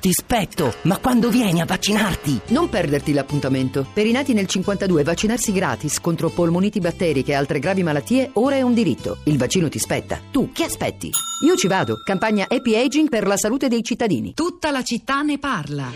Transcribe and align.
ti 0.00 0.12
spetto, 0.12 0.74
ma 0.82 0.98
quando 0.98 1.28
vieni 1.28 1.60
a 1.60 1.64
vaccinarti? 1.64 2.40
Non 2.48 2.68
perderti 2.68 3.12
l'appuntamento. 3.12 3.86
Per 3.92 4.06
i 4.06 4.12
nati 4.12 4.32
nel 4.32 4.46
52 4.46 5.02
vaccinarsi 5.02 5.52
gratis 5.52 6.00
contro 6.00 6.30
polmoniti 6.30 6.80
batteriche 6.80 7.32
e 7.32 7.34
altre 7.34 7.58
gravi 7.58 7.82
malattie 7.82 8.30
ora 8.34 8.56
è 8.56 8.62
un 8.62 8.74
diritto. 8.74 9.18
Il 9.24 9.38
vaccino 9.38 9.68
ti 9.68 9.78
spetta. 9.78 10.20
Tu 10.30 10.52
che 10.52 10.64
aspetti? 10.64 11.10
Io 11.44 11.56
ci 11.56 11.66
vado. 11.66 11.96
Campagna 12.04 12.46
Happy 12.48 12.76
Aging 12.76 13.08
per 13.08 13.26
la 13.26 13.36
salute 13.36 13.68
dei 13.68 13.82
cittadini. 13.82 14.34
Tutta 14.34 14.70
la 14.70 14.82
città 14.82 15.22
ne 15.22 15.38
parla. 15.38 15.92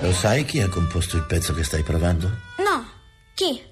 Lo 0.00 0.12
sai 0.12 0.44
chi 0.44 0.60
ha 0.60 0.68
composto 0.68 1.16
il 1.16 1.24
pezzo 1.26 1.52
che 1.52 1.64
stai 1.64 1.82
provando? 1.82 2.26
No. 2.58 2.84
Chi? 3.34 3.69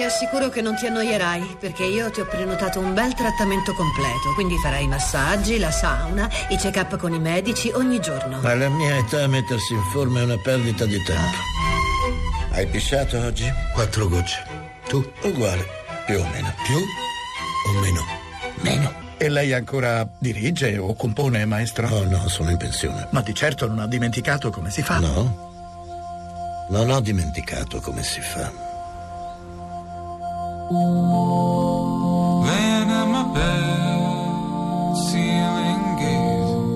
Ti 0.00 0.06
assicuro 0.06 0.48
che 0.48 0.62
non 0.62 0.76
ti 0.76 0.86
annoierai, 0.86 1.58
perché 1.60 1.84
io 1.84 2.10
ti 2.10 2.20
ho 2.20 2.24
prenotato 2.24 2.80
un 2.80 2.94
bel 2.94 3.12
trattamento 3.12 3.74
completo, 3.74 4.32
quindi 4.32 4.56
farai 4.56 4.84
i 4.84 4.88
massaggi, 4.88 5.58
la 5.58 5.70
sauna, 5.70 6.26
i 6.48 6.56
check-up 6.56 6.96
con 6.96 7.12
i 7.12 7.18
medici 7.18 7.70
ogni 7.74 8.00
giorno. 8.00 8.40
Ma 8.40 8.52
alla 8.52 8.70
mia 8.70 8.96
età 8.96 9.26
mettersi 9.26 9.74
in 9.74 9.82
forma 9.92 10.20
è 10.20 10.22
una 10.22 10.38
perdita 10.38 10.86
di 10.86 11.02
tempo. 11.02 11.36
Hai 12.52 12.66
pisciato 12.68 13.18
oggi? 13.18 13.44
Quattro 13.74 14.08
gocce. 14.08 14.42
Tu? 14.88 15.06
Uguale, 15.20 15.66
più 16.06 16.18
o 16.18 16.26
meno. 16.28 16.50
Più 16.64 16.76
o 16.76 17.80
meno? 17.82 18.02
Meno. 18.62 18.94
E 19.18 19.28
lei 19.28 19.52
ancora 19.52 20.08
dirige 20.18 20.78
o 20.78 20.94
compone, 20.94 21.44
maestro? 21.44 21.86
Oh 21.88 22.04
no, 22.04 22.26
sono 22.28 22.48
in 22.48 22.56
pensione. 22.56 23.06
Ma 23.10 23.20
di 23.20 23.34
certo 23.34 23.66
non 23.66 23.80
ha 23.80 23.86
dimenticato 23.86 24.48
come 24.48 24.70
si 24.70 24.80
fa. 24.80 24.98
No. 24.98 26.68
Non 26.70 26.88
ho 26.88 27.00
dimenticato 27.00 27.82
come 27.82 28.02
si 28.02 28.22
fa. 28.22 28.68
Laying 30.70 30.86
in 32.90 33.10
my 33.10 33.24
bed, 33.34 34.94
ceiling 35.10 35.96
gazing. 35.98 36.70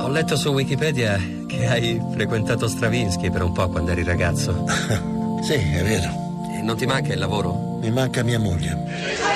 Ho 0.00 0.08
letto 0.08 0.34
su 0.36 0.48
Wikipedia 0.48 1.20
che 1.46 1.66
hai 1.68 2.02
frequentato 2.10 2.66
Stravinsky 2.66 3.30
per 3.30 3.42
un 3.42 3.52
po' 3.52 3.68
quando 3.68 3.92
eri 3.92 4.02
ragazzo. 4.02 4.64
Sì, 5.42 5.54
è 5.54 5.82
vero. 5.82 6.08
E 6.56 6.62
non 6.62 6.76
ti 6.76 6.86
manca 6.86 7.12
il 7.12 7.18
lavoro? 7.18 7.78
Mi 7.80 7.90
manca 7.90 8.22
mia 8.22 8.38
moglie. 8.38 9.31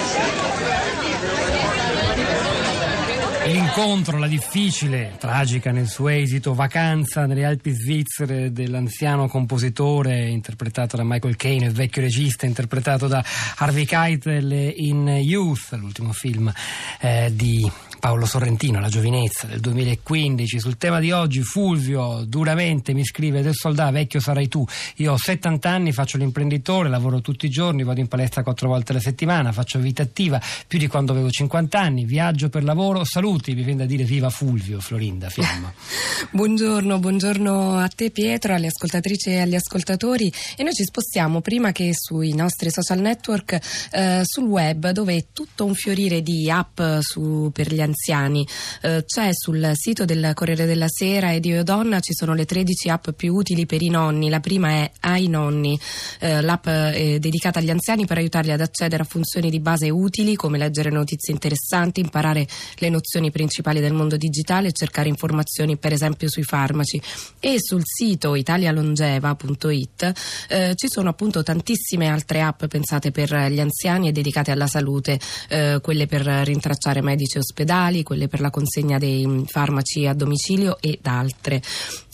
L'incontro, 3.47 4.19
la 4.19 4.27
difficile, 4.27 5.15
tragica 5.19 5.71
nel 5.71 5.87
suo 5.87 6.09
esito, 6.09 6.53
vacanza 6.53 7.27
nelle 7.27 7.45
Alpi 7.45 7.71
svizzere 7.71 8.51
dell'anziano 8.51 9.29
compositore 9.29 10.27
interpretato 10.27 10.97
da 10.97 11.05
Michael 11.05 11.37
Caine, 11.37 11.67
il 11.67 11.73
vecchio 11.73 12.03
regista 12.03 12.45
interpretato 12.45 13.07
da 13.07 13.25
Harvey 13.59 13.85
Keitel 13.85 14.73
in 14.77 15.07
Youth, 15.07 15.73
l'ultimo 15.75 16.13
film 16.13 16.53
eh, 17.01 17.31
di 17.33 17.71
Paolo 17.99 18.27
Sorrentino, 18.27 18.81
La 18.81 18.89
giovinezza 18.89 19.47
del 19.47 19.61
2015. 19.61 20.61
Sul 20.61 20.77
tema 20.77 21.01
di 21.01 21.13
oggi 21.13 21.43
Fulvio 21.43 22.25
duramente 22.27 22.93
mi 22.93 23.05
scrive 23.05 23.43
del 23.43 23.55
soldato 23.55 23.93
vecchio 23.93 24.21
sarai 24.21 24.49
tu. 24.49 24.65
Io 24.97 25.13
ho 25.13 25.17
70 25.17 25.69
anni, 25.69 25.93
faccio 25.93 26.19
l'imprenditore, 26.19 26.89
lavoro 26.89 27.21
tutti 27.21 27.47
i 27.47 27.49
giorni, 27.49 27.85
vado 27.85 28.01
in 28.01 28.09
palestra 28.09 28.43
quattro 28.43 28.69
volte 28.69 28.93
alla 28.93 29.01
settimana, 29.01 29.53
faccio 29.53 29.79
vita 29.79 30.03
attiva 30.03 30.41
più 30.67 30.79
di 30.79 30.87
quando 30.87 31.13
avevo 31.13 31.31
50 31.31 31.79
anni, 31.79 32.05
viaggio 32.05 32.49
per 32.49 32.65
lavoro, 32.65 33.05
saluti, 33.05 33.55
mi 33.55 33.63
viene 33.63 33.81
da 33.81 33.87
dire 33.87 34.05
viva 34.05 34.31
Fulvio, 34.31 34.81
Florinda, 34.81 35.29
fiamma. 35.29 35.73
buongiorno, 36.31 36.99
buongiorno 36.99 37.79
a 37.79 37.89
te 37.89 38.11
Pietro, 38.11 38.55
alle 38.55 38.67
ascoltatrici 38.67 39.31
e 39.31 39.41
agli 39.41 39.55
ascoltatori 39.55 40.33
e 40.57 40.63
noi 40.63 40.73
ci 40.73 40.85
spostiamo 40.85 41.41
prima 41.41 41.73
che 41.73 41.91
sui 41.95 42.35
nostri 42.35 42.71
social 42.71 43.01
network 43.01 43.59
eh, 43.93 44.21
sul 44.25 44.45
web 44.45 44.91
dove 44.91 45.17
è 45.17 45.25
tutto 45.33 45.65
un 45.65 45.75
fiorire 45.75 46.23
di 46.23 46.51
app 46.51 46.81
su, 47.01 47.51
per 47.53 47.73
gli 47.73 47.81
anziani. 47.87 48.47
Eh, 48.83 49.05
c'è 49.07 49.31
sul 49.33 49.71
sito 49.75 50.05
del 50.05 50.33
Corriere 50.35 50.67
della 50.67 50.89
Sera 50.89 51.33
e 51.33 51.41
di 51.41 51.49
Io 51.49 51.65
ci 52.01 52.13
sono 52.13 52.35
le 52.35 52.45
13 52.45 52.89
app 52.91 53.11
più 53.11 53.35
utili 53.35 53.67
per 53.67 53.83
i 53.83 53.89
nonni. 53.89 54.29
La 54.29 54.41
prima 54.41 54.69
è 54.71 54.91
Ai 55.01 55.29
Nonni, 55.29 55.79
eh, 56.21 56.41
l'app 56.41 56.67
è 56.67 57.19
dedicata 57.19 57.59
agli 57.59 57.71
anziani 57.71 58.07
per 58.07 58.19
aiutarli 58.19 58.53
ad 58.53 58.61
accedere 58.61 59.03
a 59.03 59.07
funzioni 59.07 59.51
di 59.51 59.61
base 59.61 59.91
utili 59.91 60.37
come 60.37 60.59
leggere 60.59 60.91
notizie 60.91 61.33
interessanti, 61.33 62.01
imparare 62.01 62.47
le 62.79 62.89
nozioni 62.89 63.31
principali 63.31 63.81
del 63.81 63.93
mondo 63.93 64.17
digitale 64.17 64.69
e 64.69 64.73
cercare 64.73 65.09
informazioni 65.09 65.77
per 65.77 65.93
esempio 65.93 66.29
sui 66.29 66.43
farmaci. 66.43 67.01
E 67.41 67.57
sul 67.59 67.83
sito 67.85 68.35
italialongeva.it 68.35 70.13
eh, 70.49 70.73
ci 70.75 70.89
sono 70.89 71.09
appunto 71.09 71.43
tantissime 71.43 72.09
altre 72.09 72.43
app 72.43 72.65
pensate 72.67 73.11
per 73.11 73.33
gli 73.51 73.61
anziani 73.61 74.09
e 74.09 74.13
dedicate 74.13 74.51
alla 74.51 74.67
salute, 74.67 75.19
eh, 75.49 75.79
quelle 75.83 76.07
per 76.07 76.23
rintracciare 76.23 77.03
medici 77.03 77.37
e 77.37 77.41
ospedali, 77.41 77.76
quelle 78.03 78.29
per 78.29 78.41
la 78.41 78.51
consegna 78.51 78.99
dei 78.99 79.45
farmaci 79.47 80.07
a 80.07 80.15
domicilio 80.15 80.79
ed 80.81 81.07
altre. 81.07 81.63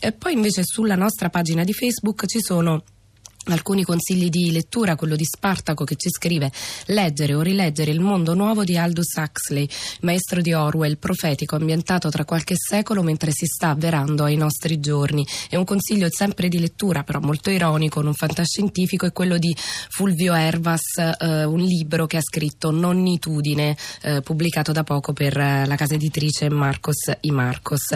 E 0.00 0.12
poi 0.12 0.32
invece 0.32 0.62
sulla 0.64 0.96
nostra 0.96 1.28
pagina 1.28 1.64
di 1.64 1.72
Facebook 1.72 2.26
ci 2.26 2.40
sono 2.40 2.82
Alcuni 3.46 3.82
consigli 3.82 4.28
di 4.28 4.52
lettura, 4.52 4.94
quello 4.94 5.16
di 5.16 5.24
Spartaco 5.24 5.82
che 5.82 5.96
ci 5.96 6.08
scrive 6.10 6.52
leggere 6.86 7.34
o 7.34 7.40
rileggere 7.40 7.90
Il 7.90 7.98
mondo 7.98 8.34
nuovo 8.34 8.62
di 8.62 8.76
Aldous 8.76 9.16
Huxley, 9.16 9.68
maestro 10.02 10.40
di 10.40 10.52
Orwell, 10.52 10.96
profetico, 10.96 11.56
ambientato 11.56 12.08
tra 12.08 12.24
qualche 12.24 12.54
secolo 12.56 13.02
mentre 13.02 13.32
si 13.32 13.46
sta 13.46 13.70
avverando 13.70 14.22
ai 14.22 14.36
nostri 14.36 14.78
giorni. 14.78 15.26
È 15.48 15.56
un 15.56 15.64
consiglio 15.64 16.06
sempre 16.08 16.46
di 16.48 16.60
lettura, 16.60 17.02
però 17.02 17.18
molto 17.18 17.50
ironico, 17.50 18.00
non 18.00 18.14
fantascientifico, 18.14 19.06
è 19.06 19.12
quello 19.12 19.38
di 19.38 19.52
Fulvio 19.88 20.34
Ervas, 20.34 20.98
eh, 20.98 21.42
un 21.42 21.58
libro 21.58 22.06
che 22.06 22.18
ha 22.18 22.22
scritto 22.22 22.70
Nonnitudine, 22.70 23.76
eh, 24.02 24.20
pubblicato 24.20 24.70
da 24.70 24.84
poco 24.84 25.12
per 25.12 25.36
eh, 25.36 25.66
la 25.66 25.74
casa 25.74 25.94
editrice 25.94 26.48
Marcos 26.48 27.10
I 27.22 27.30
Marcos. 27.32 27.90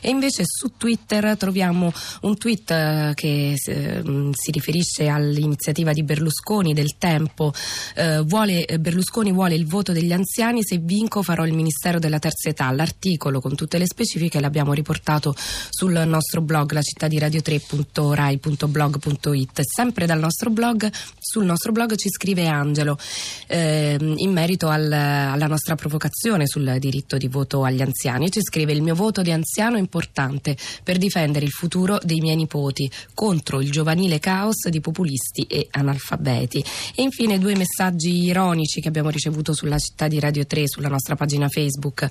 E 0.00 0.10
invece 0.10 0.44
su 0.46 0.74
Twitter 0.76 1.36
troviamo 1.36 1.92
un 2.20 2.38
tweet 2.38 2.70
eh, 2.70 3.12
che 3.16 3.54
eh, 3.54 4.02
si 4.32 4.50
riferisce 4.52 4.90
all'iniziativa 5.00 5.92
di 5.92 6.02
Berlusconi 6.02 6.74
del 6.74 6.96
tempo. 6.98 7.52
Eh, 7.94 8.20
vuole, 8.20 8.66
Berlusconi 8.78 9.32
vuole 9.32 9.54
il 9.54 9.66
voto 9.66 9.92
degli 9.92 10.12
anziani, 10.12 10.62
se 10.62 10.78
vinco 10.78 11.22
farò 11.22 11.46
il 11.46 11.52
Ministero 11.52 11.98
della 11.98 12.18
Terza 12.18 12.48
Età. 12.48 12.70
L'articolo 12.70 13.40
con 13.40 13.54
tutte 13.54 13.78
le 13.78 13.86
specifiche 13.86 14.40
l'abbiamo 14.40 14.72
riportato 14.72 15.34
sul 15.36 16.02
nostro 16.06 16.40
blog, 16.42 16.72
la 16.72 16.82
città 16.82 17.06
di 17.08 17.18
radio3.rai.blog.it. 17.18 19.60
Sempre 19.62 20.06
dal 20.06 20.18
nostro 20.18 20.50
blog, 20.50 20.90
sul 21.18 21.44
nostro 21.44 21.70
blog 21.72 21.94
ci 21.96 22.10
scrive 22.10 22.46
Angelo 22.46 22.98
eh, 23.46 23.96
in 23.98 24.32
merito 24.32 24.68
al, 24.68 24.92
alla 24.92 25.46
nostra 25.46 25.74
provocazione 25.74 26.46
sul 26.46 26.76
diritto 26.78 27.16
di 27.16 27.28
voto 27.28 27.64
agli 27.64 27.82
anziani. 27.82 28.30
Ci 28.30 28.42
scrive 28.42 28.72
il 28.72 28.82
mio 28.82 28.94
voto 28.94 29.22
di 29.22 29.32
anziano 29.32 29.76
è 29.76 29.80
importante 29.80 30.56
per 30.82 30.98
difendere 30.98 31.44
il 31.44 31.50
futuro 31.50 31.98
dei 32.02 32.20
miei 32.20 32.36
nipoti 32.36 32.90
contro 33.14 33.60
il 33.60 33.70
giovanile 33.70 34.18
caos 34.18 34.68
di 34.68 34.80
populisti 34.82 35.44
e 35.44 35.68
analfabeti. 35.70 36.62
E 36.94 37.00
infine 37.00 37.38
due 37.38 37.56
messaggi 37.56 38.24
ironici 38.24 38.82
che 38.82 38.88
abbiamo 38.88 39.08
ricevuto 39.08 39.54
sulla 39.54 39.78
città 39.78 40.08
di 40.08 40.20
Radio 40.20 40.44
3, 40.44 40.68
sulla 40.68 40.88
nostra 40.88 41.16
pagina 41.16 41.48
Facebook. 41.48 42.06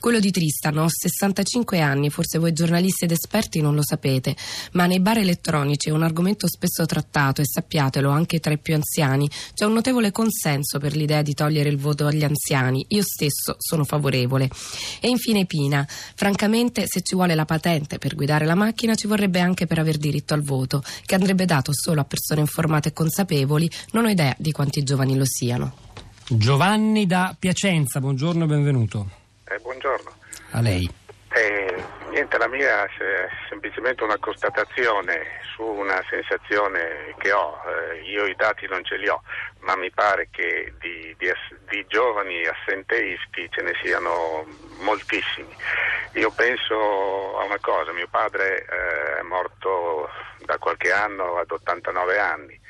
Quello 0.00 0.18
di 0.18 0.32
Tristan, 0.32 0.78
ho 0.78 0.86
65 0.88 1.78
anni, 1.80 2.10
forse 2.10 2.38
voi 2.38 2.52
giornalisti 2.52 3.04
ed 3.04 3.12
esperti 3.12 3.60
non 3.60 3.76
lo 3.76 3.84
sapete, 3.84 4.34
ma 4.72 4.86
nei 4.86 4.98
bar 5.00 5.18
elettronici 5.18 5.88
è 5.88 5.92
un 5.92 6.02
argomento 6.02 6.48
spesso 6.48 6.84
trattato 6.84 7.40
e 7.40 7.44
sappiatelo 7.46 8.10
anche 8.10 8.40
tra 8.40 8.52
i 8.52 8.58
più 8.58 8.74
anziani. 8.74 9.30
C'è 9.54 9.64
un 9.64 9.72
notevole 9.74 10.10
consenso 10.10 10.78
per 10.78 10.96
l'idea 10.96 11.22
di 11.22 11.34
togliere 11.34 11.68
il 11.68 11.78
voto 11.78 12.06
agli 12.06 12.24
anziani. 12.24 12.84
Io 12.88 13.02
stesso 13.02 13.54
sono 13.58 13.84
favorevole. 13.84 14.50
E 15.00 15.08
infine 15.08 15.46
Pina, 15.46 15.86
francamente 15.86 16.84
se 16.86 17.02
ci 17.02 17.14
vuole 17.14 17.34
la 17.34 17.44
patente 17.44 17.98
per 17.98 18.14
guidare 18.14 18.44
la 18.44 18.54
macchina 18.54 18.94
ci 18.94 19.06
vorrebbe 19.06 19.40
anche 19.40 19.66
per 19.66 19.78
aver 19.78 19.96
diritto 19.98 20.34
al 20.34 20.42
voto, 20.42 20.82
che 21.04 21.14
andrebbe 21.14 21.44
dato 21.44 21.72
solo 21.74 22.00
a 22.00 22.04
persone 22.14 22.40
informate 22.40 22.90
e 22.90 22.92
consapevoli, 22.92 23.68
non 23.90 24.04
ho 24.04 24.08
idea 24.08 24.34
di 24.38 24.52
quanti 24.52 24.82
giovani 24.84 25.16
lo 25.16 25.24
siano. 25.26 25.74
Giovanni 26.26 27.06
da 27.06 27.34
Piacenza, 27.36 28.00
buongiorno 28.00 28.44
e 28.44 28.46
benvenuto. 28.46 29.10
Eh, 29.44 29.58
buongiorno. 29.60 30.10
A 30.52 30.60
lei. 30.60 30.88
Niente, 32.14 32.38
la 32.38 32.46
mia 32.46 32.84
è 32.84 33.28
semplicemente 33.48 34.04
una 34.04 34.18
constatazione 34.18 35.40
su 35.56 35.64
una 35.64 36.00
sensazione 36.08 37.12
che 37.18 37.32
ho. 37.32 37.60
Eh, 37.66 38.02
io 38.02 38.24
i 38.26 38.36
dati 38.36 38.68
non 38.68 38.84
ce 38.84 38.98
li 38.98 39.08
ho, 39.08 39.20
ma 39.62 39.74
mi 39.74 39.90
pare 39.90 40.28
che 40.30 40.72
di, 40.78 41.12
di, 41.18 41.32
di 41.68 41.84
giovani 41.88 42.46
assenteisti 42.46 43.50
ce 43.50 43.62
ne 43.62 43.72
siano 43.82 44.46
moltissimi. 44.82 45.52
Io 46.12 46.30
penso 46.30 47.36
a 47.36 47.42
una 47.46 47.58
cosa, 47.60 47.90
mio 47.90 48.06
padre 48.08 48.64
eh, 48.64 49.18
è 49.18 49.22
morto 49.22 50.08
da 50.44 50.56
qualche 50.58 50.92
anno 50.92 51.38
ad 51.38 51.50
89 51.50 52.16
anni, 52.16 52.60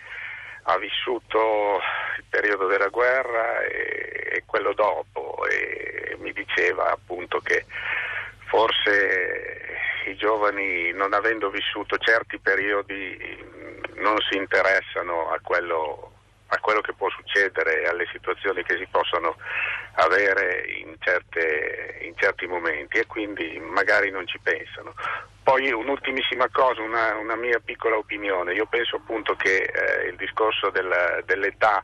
ha 0.63 0.79
vissuto 0.79 1.83
il 2.17 2.25
periodo 2.31 2.67
della 2.67 2.89
guerra 2.89 3.61
e, 3.61 4.31
e 4.37 4.43
quello 4.47 4.73
dopo 4.73 5.45
e 5.51 6.17
mi 6.21 6.33
diceva 6.33 6.93
appunto 6.93 7.41
che 7.41 7.67
forse 8.55 9.67
i 10.07 10.15
giovani 10.15 10.93
non 10.93 11.13
avendo 11.13 11.51
vissuto 11.51 11.99
certi 11.99 12.39
periodi 12.39 13.43
non 13.97 14.17
si 14.31 14.37
interessano 14.37 15.31
a 15.31 15.41
quello 15.43 16.13
a 16.49 16.61
quello 16.61 16.83
che 16.83 16.93
può 16.93 17.09
succedere, 17.11 17.89
alle 17.89 18.07
situazioni 18.13 18.63
che 18.63 18.77
si 18.77 18.87
possono 18.89 19.35
avere 19.95 20.65
in, 20.69 20.95
certe, 21.01 21.99
in 22.03 22.13
certi 22.17 22.47
momenti 22.47 22.99
e 22.99 23.07
quindi 23.07 23.59
magari 23.59 24.11
non 24.11 24.25
ci 24.29 24.39
pensano. 24.41 24.95
Poi 25.43 25.73
un'ultimissima 25.73 26.49
cosa, 26.53 26.81
una, 26.81 27.17
una 27.17 27.35
mia 27.35 27.59
piccola 27.59 27.97
opinione, 27.97 28.53
io 28.53 28.67
penso 28.67 28.97
appunto 28.97 29.35
che 29.35 29.65
eh, 29.65 30.09
il 30.11 30.17
discorso 30.17 30.71
della, 30.71 31.21
dell'età 31.25 31.83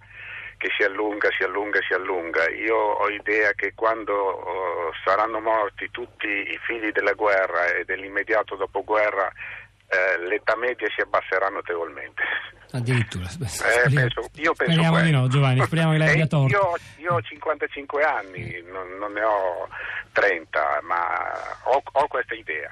che 0.61 0.69
si 0.77 0.85
allunga, 0.85 1.31
si 1.35 1.43
allunga, 1.43 1.81
si 1.81 1.95
allunga. 1.95 2.47
Io 2.51 2.77
ho 2.77 3.09
idea 3.09 3.53
che 3.53 3.73
quando 3.75 4.13
uh, 4.13 4.93
saranno 5.03 5.41
morti 5.41 5.91
tutti 5.91 6.27
i 6.29 6.59
figli 6.67 6.93
della 6.93 7.15
guerra 7.15 7.65
e 7.73 7.85
dell'immediato 7.87 8.57
dopoguerra 8.57 9.33
eh, 9.89 10.29
l'età 10.29 10.57
media 10.57 10.87
si 10.95 11.01
abbasserà 11.01 11.49
notevolmente. 11.49 12.23
Addirittura. 12.73 13.25
Eh, 13.25 13.89
penso, 13.89 14.21
io 14.35 14.53
penso 14.53 14.53
speriamo 14.55 14.91
questo. 14.91 15.07
di 15.07 15.11
no, 15.13 15.29
Giovanni, 15.29 15.63
speriamo 15.65 15.93
che 15.93 15.99
lei 15.99 16.09
abbia 16.13 16.25
Eh, 16.25 16.29
torto. 16.29 16.55
Io, 16.55 16.77
io 16.99 17.15
ho 17.15 17.21
55 17.23 18.03
anni, 18.03 18.63
non, 18.71 18.87
non 18.99 19.13
ne 19.13 19.23
ho 19.23 19.67
30, 20.13 20.81
ma 20.83 21.01
ho, 21.73 21.83
ho 21.91 22.07
questa 22.07 22.35
idea. 22.35 22.71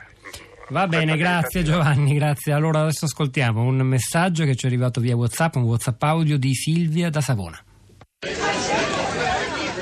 Va 0.68 0.86
bene, 0.86 1.16
grazie 1.16 1.62
Giovanni, 1.62 2.14
grazie. 2.14 2.52
Allora 2.52 2.80
adesso 2.80 3.06
ascoltiamo 3.06 3.62
un 3.62 3.78
messaggio 3.78 4.44
che 4.44 4.54
ci 4.54 4.66
è 4.66 4.68
arrivato 4.68 5.00
via 5.00 5.16
WhatsApp, 5.16 5.54
un 5.54 5.62
WhatsApp 5.62 6.02
audio 6.02 6.36
di 6.36 6.52
Silvia 6.52 7.08
da 7.08 7.22
Savona. 7.22 7.58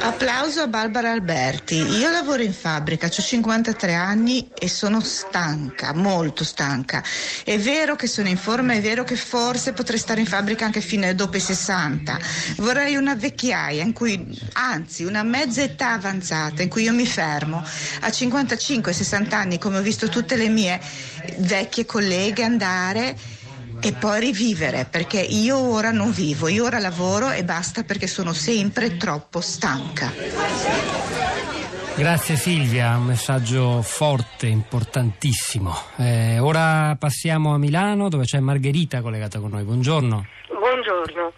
Applauso 0.07 0.61
a 0.63 0.69
Barbara 0.69 1.11
Alberti. 1.11 1.75
Io 1.75 2.09
lavoro 2.11 2.41
in 2.41 2.53
fabbrica, 2.53 3.09
ho 3.09 3.11
53 3.11 3.93
anni 3.93 4.49
e 4.57 4.69
sono 4.69 5.01
stanca, 5.01 5.93
molto 5.95 6.45
stanca. 6.45 7.03
È 7.43 7.59
vero 7.59 7.97
che 7.97 8.07
sono 8.07 8.29
in 8.29 8.37
forma, 8.37 8.75
è 8.75 8.81
vero 8.81 9.03
che 9.03 9.17
forse 9.17 9.73
potrei 9.73 9.99
stare 9.99 10.21
in 10.21 10.27
fabbrica 10.27 10.65
anche 10.65 10.81
fino 10.81 11.09
a 11.09 11.13
dopo 11.13 11.39
i 11.39 11.41
60. 11.41 12.21
Vorrei 12.59 12.95
una 12.95 13.17
vecchiaia 13.17 13.83
in 13.83 13.93
cui, 13.93 14.41
anzi, 14.53 15.03
una 15.03 15.25
mezza 15.25 15.63
età 15.63 15.95
avanzata 15.95 16.63
in 16.63 16.69
cui 16.69 16.85
io 16.85 16.93
mi 16.93 17.07
fermo. 17.07 17.57
A 18.03 18.07
55-60 18.07 19.35
anni, 19.35 19.59
come 19.59 19.79
ho 19.79 19.83
visto 19.83 20.09
tutte 20.09 20.37
le 20.37 20.49
mie 20.49 20.81
vecchie 21.39 21.85
colleghe 21.85 22.45
andare 22.45 23.17
e 23.81 23.93
poi 23.93 24.21
rivivere 24.21 24.87
perché 24.91 25.21
io 25.21 25.59
ora 25.59 25.91
non 25.91 26.11
vivo, 26.11 26.49
io 26.49 26.65
ora 26.65 26.79
lavoro 26.79 27.31
e 27.31 27.45
basta 27.45 27.83
perché 27.83 28.07
sono 28.07 28.33
sempre 28.33 28.97
troppo 28.97 29.41
stanca. 29.41 30.13
Grazie 31.97 32.37
Silvia, 32.37 32.97
un 32.97 33.05
messaggio 33.05 33.81
forte, 33.81 34.47
importantissimo. 34.47 35.73
Eh, 35.97 36.39
ora 36.39 36.95
passiamo 36.99 37.55
a 37.55 37.59
Milano 37.59 38.11
dove 38.11 38.25
c'è 38.25 38.39
Margherita 38.39 39.01
collegata 39.01 39.39
con 39.41 39.51
noi. 39.51 39.63
Buongiorno. 39.63 40.27
Buongiorno. 40.49 41.33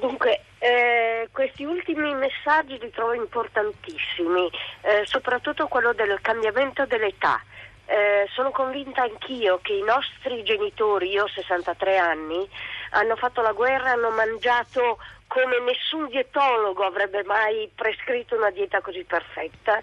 Dunque, 0.00 0.40
eh, 0.58 1.28
questi 1.30 1.64
ultimi 1.64 2.14
messaggi 2.14 2.78
li 2.80 2.90
trovo 2.90 3.12
importantissimi, 3.12 4.48
eh, 4.80 5.02
soprattutto 5.04 5.66
quello 5.66 5.92
del 5.92 6.18
cambiamento 6.22 6.86
dell'età. 6.86 7.38
Eh, 7.86 8.26
sono 8.32 8.50
convinta 8.50 9.02
anch'io 9.02 9.58
che 9.60 9.74
i 9.74 9.82
nostri 9.82 10.42
genitori, 10.42 11.10
io 11.10 11.24
ho 11.24 11.28
63 11.28 11.98
anni, 11.98 12.48
hanno 12.90 13.16
fatto 13.16 13.42
la 13.42 13.52
guerra, 13.52 13.90
hanno 13.90 14.10
mangiato 14.10 14.98
come 15.26 15.58
nessun 15.60 16.08
dietologo 16.08 16.84
avrebbe 16.84 17.24
mai 17.24 17.68
prescritto 17.74 18.36
una 18.36 18.50
dieta 18.50 18.80
così 18.80 19.02
perfetta 19.04 19.82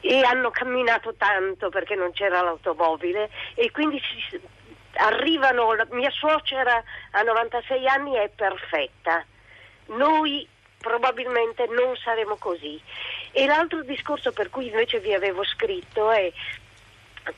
e 0.00 0.20
hanno 0.22 0.50
camminato 0.50 1.14
tanto 1.14 1.70
perché 1.70 1.96
non 1.96 2.12
c'era 2.12 2.40
l'automobile 2.40 3.28
e 3.54 3.70
quindi 3.72 4.00
si, 4.00 4.40
arrivano, 4.94 5.74
mia 5.90 6.10
suocera 6.10 6.82
a 7.10 7.22
96 7.22 7.88
anni 7.88 8.14
è 8.14 8.30
perfetta, 8.34 9.24
noi 9.86 10.46
probabilmente 10.78 11.66
non 11.66 11.96
saremo 11.96 12.36
così. 12.36 12.80
E 13.30 13.46
l'altro 13.46 13.82
discorso 13.82 14.32
per 14.32 14.50
cui 14.50 14.66
invece 14.66 15.00
vi 15.00 15.14
avevo 15.14 15.44
scritto 15.44 16.10
è 16.10 16.30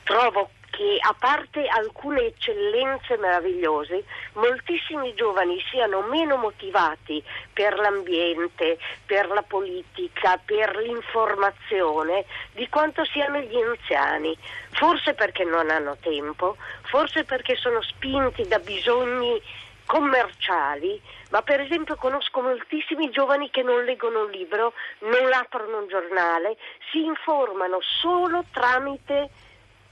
trovo 0.03 0.49
che 0.75 0.97
a 0.99 1.15
parte 1.17 1.65
alcune 1.67 2.25
eccellenze 2.25 3.15
meravigliose, 3.17 4.03
moltissimi 4.33 5.13
giovani 5.13 5.57
siano 5.69 6.01
meno 6.01 6.35
motivati 6.35 7.23
per 7.53 7.79
l'ambiente, 7.79 8.77
per 9.05 9.27
la 9.27 9.41
politica, 9.41 10.37
per 10.43 10.75
l'informazione 10.75 12.25
di 12.51 12.67
quanto 12.67 13.05
siano 13.05 13.39
gli 13.39 13.55
anziani. 13.55 14.37
Forse 14.71 15.13
perché 15.13 15.45
non 15.45 15.69
hanno 15.69 15.95
tempo, 16.01 16.57
forse 16.81 17.23
perché 17.23 17.55
sono 17.55 17.81
spinti 17.81 18.45
da 18.45 18.59
bisogni 18.59 19.41
commerciali, 19.85 20.99
ma 21.29 21.41
per 21.41 21.61
esempio 21.61 21.95
conosco 21.95 22.41
moltissimi 22.41 23.09
giovani 23.11 23.49
che 23.49 23.61
non 23.61 23.85
leggono 23.85 24.25
un 24.25 24.31
libro, 24.31 24.73
non 24.99 25.31
aprono 25.31 25.77
un 25.77 25.87
giornale, 25.87 26.57
si 26.91 27.05
informano 27.05 27.77
solo 27.81 28.43
tramite 28.51 29.29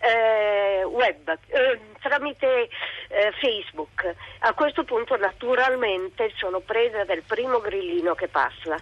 eh, 0.04 0.84
web, 0.84 1.38
eh, 1.48 1.80
tramite 2.02 2.68
eh, 3.08 3.32
Facebook. 3.40 4.14
A 4.40 4.54
questo 4.54 4.84
punto 4.84 5.16
naturalmente 5.16 6.32
sono 6.36 6.60
presa 6.60 7.06
del 7.06 7.24
primo 7.26 7.60
grillino 7.60 8.14
che 8.14 8.28
passa. 8.28 8.76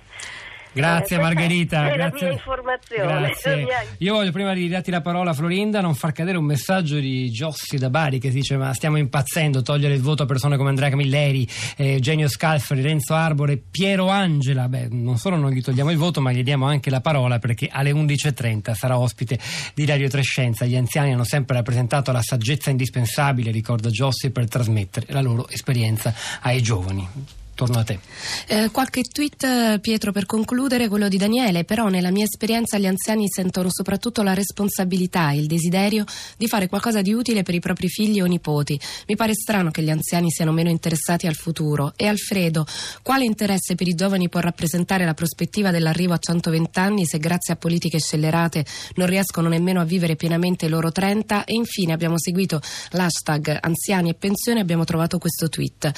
Grazie 0.73 1.18
Eh, 1.18 1.19
Margherita. 1.19 1.85
È 1.85 1.89
la 1.89 2.07
grazie. 2.09 2.27
mia 2.27 2.35
informazione. 2.35 3.03
Grazie. 3.03 3.65
La 3.65 3.83
Io 3.97 4.13
voglio 4.13 4.31
prima 4.31 4.53
di 4.53 4.68
darti 4.69 4.89
la 4.91 5.01
parola 5.01 5.33
Florinda 5.33 5.81
non 5.81 5.95
far 5.95 6.12
cadere 6.13 6.38
un 6.38 6.45
messaggio 6.45 6.97
di 6.97 7.29
Giossi 7.29 7.77
da 7.77 7.89
Bari 7.89 8.19
che 8.19 8.29
dice 8.29 8.56
ma 8.57 8.73
stiamo 8.73 8.97
impazzendo, 8.97 9.62
togliere 9.62 9.94
il 9.94 10.01
voto 10.01 10.23
a 10.23 10.25
persone 10.25 10.57
come 10.57 10.69
Andrea 10.69 10.89
Camilleri, 10.89 11.47
eh, 11.75 11.94
Eugenio 11.94 12.27
Scalfari, 12.29 12.81
Renzo 12.81 13.13
Arbore, 13.13 13.57
Piero 13.57 14.07
Angela. 14.07 14.68
Beh, 14.69 14.88
non 14.89 15.18
solo 15.18 15.35
non 15.35 15.51
gli 15.51 15.62
togliamo 15.62 15.91
il 15.91 15.97
voto 15.97 16.21
ma 16.21 16.31
gli 16.31 16.44
diamo 16.44 16.65
anche 16.68 16.89
la 16.89 17.01
parola 17.01 17.39
perché 17.39 17.67
alle 17.71 17.91
11.30 17.91 18.74
sarà 18.74 18.97
ospite 18.97 19.38
di 19.74 19.85
Radio 19.85 20.07
Trescenza. 20.09 20.65
Gli 20.65 20.75
anziani 20.75 21.12
hanno 21.13 21.25
sempre 21.25 21.56
rappresentato 21.57 22.12
la 22.12 22.21
saggezza 22.21 22.69
indispensabile, 22.69 23.51
ricorda 23.51 23.89
Giossi, 23.89 24.31
per 24.31 24.47
trasmettere 24.47 25.07
la 25.09 25.21
loro 25.21 25.47
esperienza 25.50 26.13
ai 26.41 26.62
giovani. 26.62 27.07
Torno 27.53 27.80
a 27.80 27.83
te. 27.83 28.00
Eh, 28.48 28.69
qualche 28.71 29.03
tweet, 29.03 29.80
Pietro, 29.80 30.12
per 30.12 30.25
concludere, 30.25 30.88
quello 30.88 31.07
di 31.07 31.18
Daniele, 31.18 31.63
però 31.63 31.89
nella 31.89 32.09
mia 32.09 32.24
esperienza 32.24 32.77
gli 32.77 32.88
anziani 32.88 33.25
sentono 33.27 33.69
soprattutto 33.69 34.24
la 34.24 34.33
responsabilità, 34.33 35.31
il 35.31 35.45
desiderio 35.48 36.06
di 36.38 36.48
fare 36.48 36.68
qualcosa 36.68 37.01
di 37.01 37.13
utile 37.13 37.44
per 37.44 37.53
i 37.53 37.59
propri 37.59 37.88
figli 37.88 38.21
o 38.21 38.25
nipoti. 38.25 38.80
Mi 39.07 39.15
pare 39.15 39.33
strano 39.33 39.69
che 39.69 39.83
gli 39.83 39.89
anziani 39.89 40.31
siano 40.31 40.51
meno 40.51 40.69
interessati 40.69 41.27
al 41.27 41.36
futuro. 41.36 41.94
E 41.95 42.07
Alfredo, 42.07 42.65
quale 43.03 43.25
interesse 43.25 43.75
per 43.75 43.88
i 43.88 43.94
giovani 43.94 44.30
può 44.30 44.39
rappresentare 44.39 45.06
la 45.06 45.13
prospettiva 45.13 45.71
dell'arrivo 45.71 46.13
a 46.13 46.18
120 46.18 46.80
anni 46.80 47.05
se 47.05 47.20
grazie 47.20 47.53
a 47.53 47.58
politiche 47.58 48.00
scellerate 48.00 48.65
non 48.96 49.08
riescono 49.08 49.50
nemmeno 49.50 49.81
a 49.81 49.86
vivere 49.86 50.15
pienamente 50.15 50.65
i 50.65 50.70
loro 50.70 50.91
30? 50.91 51.43
E 51.46 51.53
infine 51.53 51.93
abbiamo 51.93 52.17
seguito 52.17 52.60
l'hashtag 52.91 53.60
anziani 53.62 54.10
e 54.10 54.13
pensione 54.15 54.60
e 54.60 54.62
abbiamo 54.62 54.84
trovato 54.84 55.17
questo 55.17 55.50
tweet, 55.50 55.91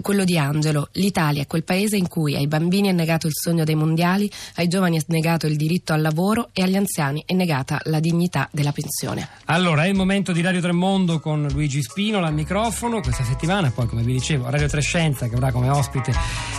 quello 0.00 0.24
di 0.24 0.38
Angelo. 0.38 0.88
L'Italia 1.00 1.42
è 1.42 1.46
quel 1.46 1.64
paese 1.64 1.96
in 1.96 2.08
cui 2.08 2.36
ai 2.36 2.46
bambini 2.46 2.88
è 2.88 2.92
negato 2.92 3.26
il 3.26 3.32
sogno 3.34 3.64
dei 3.64 3.74
mondiali, 3.74 4.30
ai 4.56 4.68
giovani 4.68 4.98
è 4.98 5.02
negato 5.06 5.46
il 5.46 5.56
diritto 5.56 5.94
al 5.94 6.02
lavoro 6.02 6.50
e 6.52 6.62
agli 6.62 6.76
anziani 6.76 7.22
è 7.24 7.32
negata 7.32 7.80
la 7.84 8.00
dignità 8.00 8.48
della 8.52 8.72
pensione. 8.72 9.26
Allora, 9.46 9.84
è 9.84 9.88
il 9.88 9.94
momento 9.94 10.32
di 10.32 10.42
Radio 10.42 10.60
Tremondo 10.60 11.18
con 11.18 11.48
Luigi 11.50 11.82
Spinola 11.82 12.26
al 12.26 12.34
microfono 12.34 13.00
questa 13.00 13.24
settimana, 13.24 13.70
poi 13.70 13.86
come 13.86 14.02
vi 14.02 14.12
dicevo 14.12 14.50
Radio 14.50 14.68
Trescenza 14.68 15.26
che 15.26 15.34
avrà 15.34 15.50
come 15.50 15.70
ospite 15.70 16.12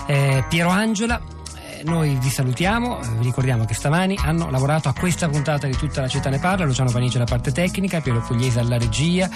eh, 0.08 0.44
Piero 0.50 0.70
Angela. 0.70 1.22
Eh, 1.22 1.84
Noi 1.84 2.18
vi 2.20 2.30
salutiamo, 2.30 3.00
eh, 3.00 3.08
vi 3.20 3.24
ricordiamo 3.26 3.66
che 3.66 3.76
stamani 3.76 4.18
hanno 4.20 4.50
lavorato 4.50 4.90
a 4.90 4.94
questa 4.94 5.30
puntata 5.30 5.68
di 5.68 5.76
Tutta 5.76 6.02
la 6.02 6.08
città 6.08 6.30
ne 6.30 6.40
parla, 6.40 6.66
Luciano 6.66 6.90
Panici 6.90 7.18
alla 7.18 7.26
parte 7.26 7.52
tecnica, 7.52 8.02
Piero 8.02 8.22
Pugliese 8.22 8.60
alla 8.60 8.78
regia, 8.80 9.30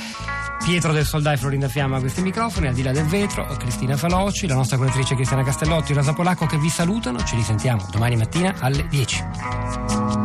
Pietro 0.63 0.91
del 0.91 1.05
Soldà 1.05 1.33
e 1.33 1.37
Florinda 1.37 1.67
Fiamma 1.67 1.97
a 1.97 1.99
questi 1.99 2.21
microfoni, 2.21 2.67
al 2.67 2.73
di 2.73 2.81
là 2.81 2.91
del 2.91 3.05
vetro, 3.05 3.45
Cristina 3.57 3.97
Faloci, 3.97 4.47
la 4.47 4.55
nostra 4.55 4.77
curatrice 4.77 5.15
Cristiana 5.15 5.43
Castellotti, 5.43 5.93
Rosa 5.93 6.13
Polacco 6.13 6.45
che 6.45 6.57
vi 6.57 6.69
salutano, 6.69 7.23
ci 7.23 7.35
risentiamo 7.35 7.87
domani 7.91 8.15
mattina 8.15 8.55
alle 8.59 8.87
10. 8.87 10.24